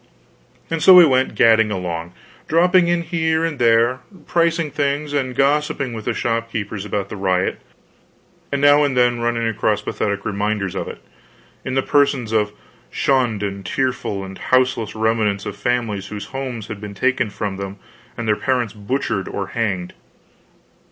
And 0.71 0.81
so 0.81 0.95
we 0.95 1.05
went 1.05 1.35
gadding 1.35 1.69
along, 1.69 2.13
dropping 2.47 2.87
in 2.87 3.03
here 3.03 3.45
and 3.45 3.59
there, 3.59 3.99
pricing 4.25 4.71
things, 4.71 5.13
and 5.13 5.35
gossiping 5.35 5.93
with 5.93 6.05
the 6.05 6.13
shopkeepers 6.15 6.85
about 6.85 7.09
the 7.09 7.15
riot, 7.15 7.59
and 8.51 8.59
now 8.61 8.83
and 8.83 8.97
then 8.97 9.19
running 9.19 9.47
across 9.47 9.83
pathetic 9.83 10.25
reminders 10.25 10.73
of 10.73 10.87
it, 10.87 11.03
in 11.63 11.75
the 11.75 11.83
persons 11.83 12.31
of 12.31 12.51
shunned 12.89 13.43
and 13.43 13.63
tearful 13.63 14.23
and 14.25 14.39
houseless 14.39 14.95
remnants 14.95 15.45
of 15.45 15.55
families 15.55 16.07
whose 16.07 16.25
homes 16.33 16.65
had 16.65 16.81
been 16.81 16.95
taken 16.95 17.29
from 17.29 17.57
them 17.57 17.77
and 18.17 18.27
their 18.27 18.35
parents 18.35 18.73
butchered 18.73 19.27
or 19.27 19.49
hanged. 19.49 19.93